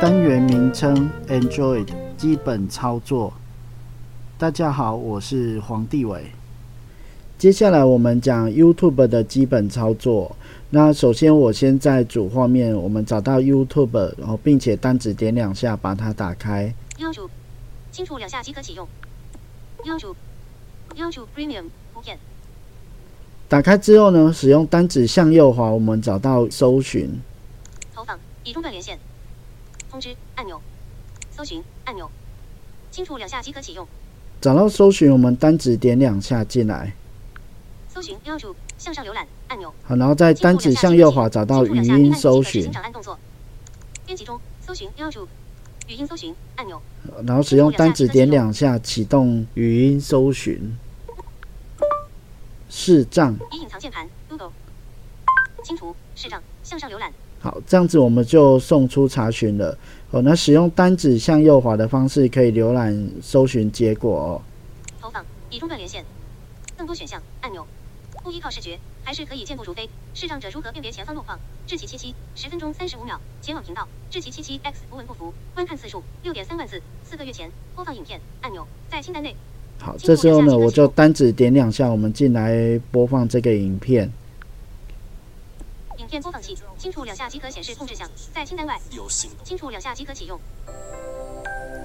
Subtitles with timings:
[0.00, 1.86] 单元名称：Android
[2.16, 3.34] 基本操作。
[4.38, 6.24] 大家好，我是黄帝伟。
[7.36, 10.34] 接下来我们讲 YouTube 的基本操作。
[10.70, 16.74] 那首先，我先在主画面，我们找到 YouTube，然后并且单指点两下把它打开。
[17.92, 18.88] 清楚两下即可启用。
[19.84, 22.18] YouTube，YouTube Premium 图片。
[23.50, 27.10] 打开之后呢，使用单指向右滑，我们找到搜寻。
[27.92, 28.96] 投放已中断连线。
[29.90, 30.60] 通知按钮。
[31.36, 32.08] 搜寻按钮。
[32.92, 33.84] 清楚两下即可启用。
[34.40, 36.94] 找到搜寻，我们单指点两下进来。
[37.92, 39.74] 搜寻标注向上浏览按钮。
[39.82, 42.70] 好，然后再单指向右滑，找到语音搜寻。
[44.06, 45.26] 编辑中搜寻标注
[45.88, 46.80] 语音搜寻按钮。
[47.26, 50.72] 然后使用单指点两下启动语音搜寻。
[52.70, 53.36] 视障。
[53.52, 54.52] 已隐藏键盘 Google。
[55.62, 57.12] 清除视障向上浏览。
[57.40, 59.76] 好，这样子我们就送出查询了。
[60.10, 64.42] 哦，那使用单指向右滑的方式可以浏览搜寻结果哦。
[65.00, 66.04] 投放已中断连线。
[66.78, 67.66] 更多选项按钮。
[68.22, 69.88] 不依靠视觉，还是可以健步如飞。
[70.12, 71.38] 视障者如何辨别前方路况？
[71.66, 73.18] 智奇七七，十分钟三十五秒。
[73.40, 73.88] 前往频道。
[74.10, 75.32] 智奇七七 X 不闻不服。
[75.54, 76.82] 观看次数六点三万次。
[77.02, 79.34] 四个月前播放影片按钮在清单内。
[79.80, 84.10] 好，这时候呢，我就单指点两下，我们进来播放这个影片。
[85.96, 88.78] 影片播放器，轻触两下即可显示控制项，在清单外。
[89.42, 90.38] 轻触两下即可启用。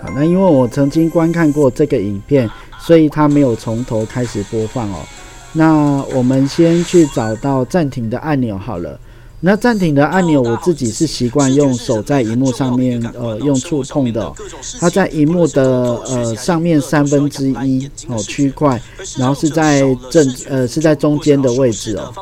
[0.00, 2.48] 好，那因为我曾经观看过这个影片，
[2.78, 5.04] 所以它没有从头开始播放哦。
[5.52, 8.98] 那我们先去找到暂停的按钮好了。
[9.42, 14.30] 那暂停的按钮，我自己是习惯用手在荧幕上面，呃，用触碰的。
[14.78, 18.78] 它在荧幕的呃上面三分之一哦区块，
[19.16, 19.80] 然后是在
[20.10, 22.12] 正呃是在中间的位置哦。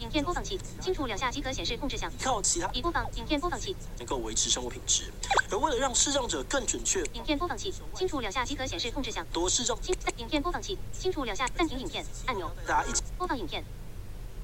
[0.00, 2.12] 影片播放器，清楚两下即可显示控制项。
[2.22, 5.04] 靠其他已播放影片播放器，能够维持生活品质。
[5.50, 9.24] 而为了让视障者更准确，影片播放器，清楚两下即可显示控制项。
[9.32, 12.50] 多视障，轻影片播放器，清楚两下暂停影片按钮。
[12.66, 13.64] 大家一起播放影片。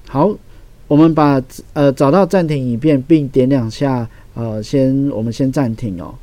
[0.07, 0.33] 好。
[0.89, 1.41] 我们把
[1.73, 6.13] 呃找到暂停影片，并点两下，呃，先我们先暂停哦。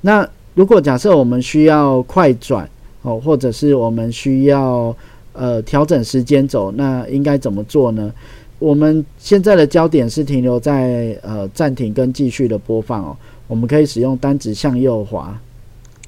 [0.00, 2.68] 那如果假设我们需要快转
[3.02, 4.94] 哦，或者是我们需要
[5.32, 8.12] 呃调整时间轴，那应该怎么做呢？
[8.58, 13.16] 我们现在的焦点是停留在呃暂停跟继续的播放哦。
[13.46, 15.40] 我们可以使用单指向右滑，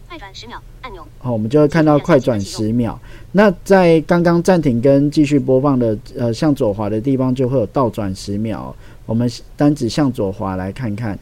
[0.09, 0.61] 快转十秒。
[0.83, 2.99] 按钮好，我们就会看到快转十秒。
[3.33, 8.75] 那在刚刚暂停跟继续播放的呃向左滑的地方，就会有倒转十秒。
[9.07, 11.19] 我们单指向左滑来看看。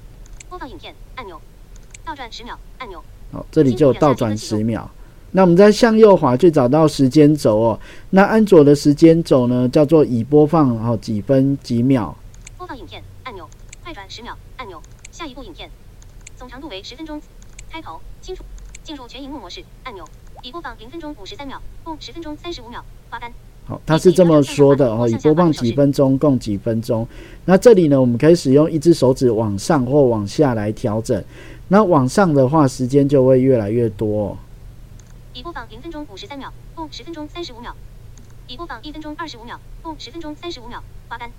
[0.49, 1.41] 播放影片按钮，
[2.05, 3.03] 倒转十秒按钮。
[3.33, 4.89] 好，这里就有倒转十秒。
[5.33, 7.81] 那我们再向右滑去找到时间轴哦。
[8.11, 12.17] 那安卓的时间轴呢，叫做已播放好几分几秒。
[12.57, 13.47] 播放影片按钮，
[13.83, 14.81] 快转十秒按钮。
[15.11, 15.69] 下一部影片，
[16.37, 17.21] 总长度为十分钟。
[17.71, 18.43] 开头清楚。
[18.89, 20.03] 进入全荧幕模式按钮，
[20.43, 22.83] 已播放零分钟五十三秒，共十分钟三十五秒。
[23.11, 23.31] 花杆。
[23.67, 27.07] 好，他是这么说的哦，已播放几分钟，共几分钟。
[27.45, 31.23] 那这里呢，我们可以使用一只手指往上或往下来调整。
[31.69, 34.35] 那往上的话，时间就会越来越多。
[35.35, 37.77] 已播放零分钟五十三秒，共十分钟三十五秒。
[38.47, 40.83] 已播放一分钟二十五秒，共十分钟三十五秒。
[41.11, 41.31] 花杆。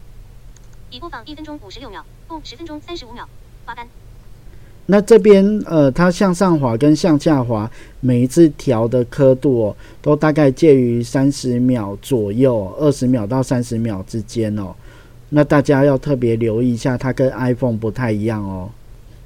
[0.92, 3.28] 已播放一分钟五十六秒，共十分钟三十五秒。
[3.66, 3.88] 花干。
[4.92, 7.70] 那这边呃，它向上滑跟向下滑，
[8.00, 14.74] 每一次调的刻度哦，都大概介于三十秒左右，二十秒到三十秒之间哦。
[15.30, 18.68] 那大家要特别留意一下，它跟 iPhone 不太一样哦。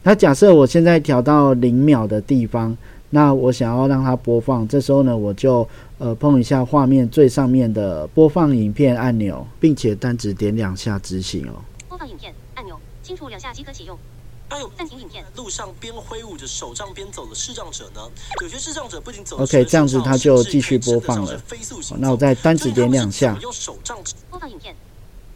[0.04, 2.76] 那假设我现在调到零秒的地方，
[3.12, 5.66] 那我想要让它播放，这时候呢，我就
[5.98, 11.56] 呃碰一下画面最上面的播放影片按钮，并且单指点两下执行哦。
[11.88, 13.98] 播放影片按钮，轻触两下即可启用。
[14.78, 15.24] 暂停影片。
[15.36, 18.02] 路上边挥舞着手杖边走的视障者呢？
[18.42, 19.38] 有些视障者不仅走。
[19.38, 21.42] OK，这样子他就继续播放了。
[21.98, 23.38] 那我再单指点两下。
[23.42, 23.98] 用手杖
[24.30, 24.76] 播放影片。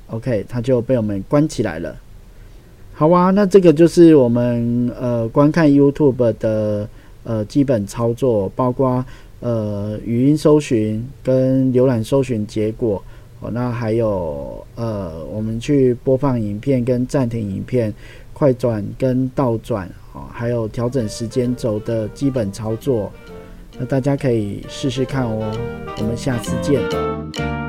[0.07, 1.95] OK，他就被我们关起来了。
[2.93, 6.89] 好啊，那这个就是我们呃观看 YouTube 的
[7.23, 9.05] 呃基本操作，包括
[9.39, 13.03] 呃语音搜寻跟浏览搜寻结果，
[13.39, 17.93] 哦，那还有呃，我们去播放影片跟暂停影片、
[18.37, 23.11] 快转跟倒转哦，还有调整时间轴的基本操作，
[23.79, 25.51] 那大家可以试试看哦。
[25.97, 27.66] 我们下次见。